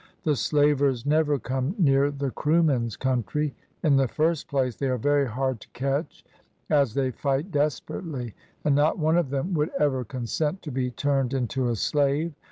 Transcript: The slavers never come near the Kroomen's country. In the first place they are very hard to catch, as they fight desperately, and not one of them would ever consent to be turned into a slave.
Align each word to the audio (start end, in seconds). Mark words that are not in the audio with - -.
The 0.23 0.35
slavers 0.35 1.05
never 1.05 1.37
come 1.37 1.75
near 1.77 2.09
the 2.09 2.31
Kroomen's 2.31 2.97
country. 2.97 3.53
In 3.83 3.97
the 3.97 4.07
first 4.07 4.47
place 4.47 4.75
they 4.75 4.87
are 4.89 4.97
very 4.97 5.27
hard 5.27 5.59
to 5.61 5.69
catch, 5.73 6.25
as 6.71 6.95
they 6.95 7.11
fight 7.11 7.51
desperately, 7.51 8.33
and 8.63 8.73
not 8.73 8.97
one 8.97 9.15
of 9.15 9.29
them 9.29 9.53
would 9.53 9.69
ever 9.79 10.03
consent 10.03 10.63
to 10.63 10.71
be 10.71 10.89
turned 10.89 11.35
into 11.35 11.69
a 11.69 11.75
slave. 11.75 12.33